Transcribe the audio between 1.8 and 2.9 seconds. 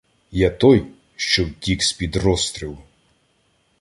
із-під розстрілу.